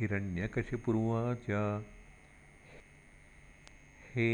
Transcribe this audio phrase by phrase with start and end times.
[0.00, 1.46] हिरण्यकशिपुरुवाच
[4.12, 4.28] हे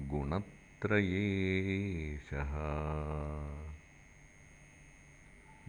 [0.00, 2.52] गुणत्रयेशः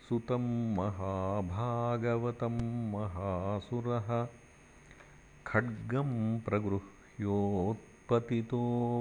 [0.10, 4.28] सुतं महाभागवतं महासुरः
[5.46, 6.97] खड्गं प्रगृह्योत्पतितो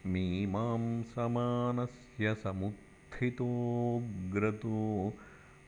[0.06, 5.14] मीमांसमानस्य समुत्थितोऽग्रतो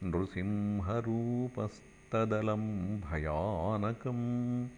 [0.02, 4.69] नृसिंहरूपस्तदलं भयानकम्।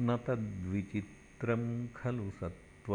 [0.01, 2.91] न तद्विचित्रं खलु सत्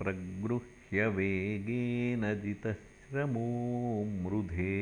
[0.00, 0.62] प्रगृह्यवेगेन
[2.44, 3.48] जितश्रमो
[4.24, 4.76] मृधे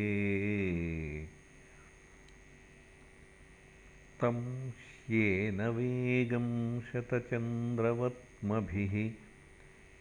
[4.20, 4.38] तं
[5.08, 6.46] ह्येन वेगं
[6.88, 8.94] शतचन्द्रवत्मभिः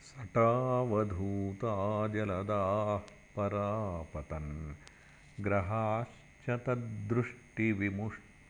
[0.00, 4.74] सटावधूता जलदाः परापतन्।
[5.40, 6.50] ग्रहाश्च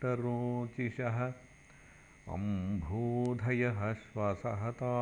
[0.03, 4.95] तद्दृष्टिविमुष्टरोचिषः अम्भोधयः श्वसहता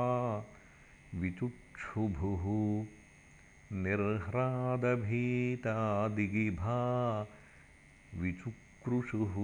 [1.14, 2.87] विचुक्षुभुः।
[3.73, 7.26] निर्ह्रादभीता दिगिभा
[8.14, 9.35] विचुक्रुशुः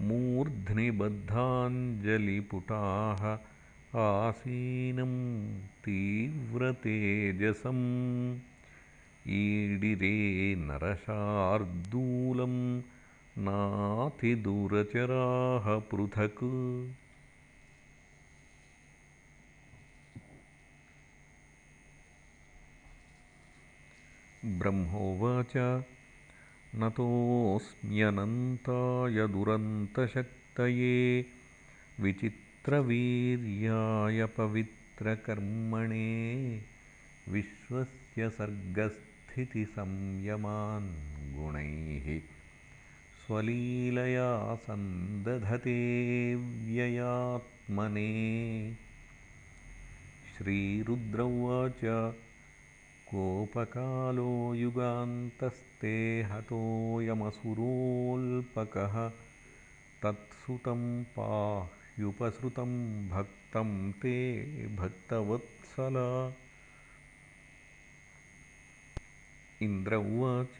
[0.00, 3.51] मूर्ध्नि बद्धाञ्जलिपुटाः
[4.00, 5.10] आसीनं
[5.84, 7.80] तीव्रतेजसम्
[9.38, 10.14] ईडिरे
[10.58, 12.54] नरशार्दूलं
[13.46, 14.46] नातिदुरचराः
[15.90, 16.42] पृथक्
[24.60, 25.52] ब्रह्मोवाच
[26.82, 27.66] नतोऽस्म्यनन्ताय
[29.34, 30.96] दुरन्तशक्तये
[32.62, 36.08] विचित्रवीर्याय पवित्रकर्मणे
[37.28, 40.88] विश्वस्य सर्गस्थितिसंयमान्
[41.36, 42.20] गुणैः
[43.22, 45.78] स्वलीलया सन्दधते
[46.34, 48.12] व्ययात्मने।
[50.34, 51.80] श्रीरुद्र उवाच
[53.10, 59.10] कोपकालो युगान्तस्ते हतोऽयमसुरोऽल्पकः
[60.02, 61.02] तत्सुतं
[61.92, 65.96] पाह्युपसृतं भक्तं ते भक्तवत्सल।
[69.62, 70.56] इन्द्र उवाच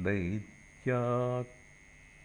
[0.03, 1.45] दैत्या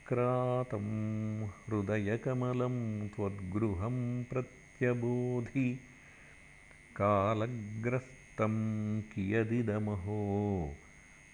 [0.08, 5.80] क्रातं हृदयकमलं त्वद्गृहं प्रत्यबोधि।
[6.96, 8.21] कालग्रस्तं
[9.02, 10.76] कियदिदमहो?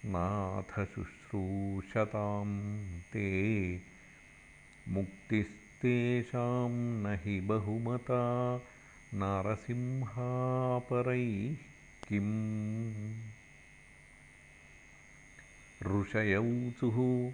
[0.04, 3.80] नाथ शुश्रूषतां ते
[4.88, 8.62] मुक्तिस्तेषां न हि बहुमता
[9.14, 11.56] नारसिंहापरैः
[12.08, 13.22] किम्?
[15.82, 17.32] ऋषयौचुः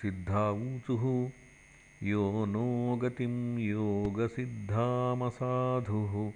[0.00, 1.04] सिद्धाऊचुः
[2.02, 6.32] यो नो गतिं योगसिद्धामसाधुः।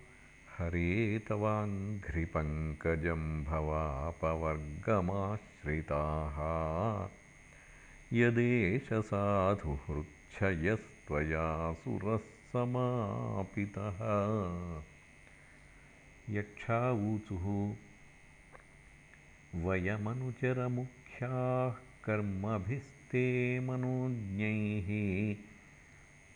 [0.58, 6.38] हरे तवाङ्घ्रिपङ्कजं भवापवर्गमाश्रिताः।
[8.14, 13.98] यदेष साधुहृच्छयस्त्वया सुरः समापितः
[16.30, 17.76] यक्षा ऊचुः
[19.66, 25.36] वयमनुचरमुख्याः कर्मभिस्ते मनोज्ञैः।